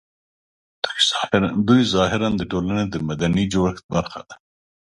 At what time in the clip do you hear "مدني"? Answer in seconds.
3.09-3.43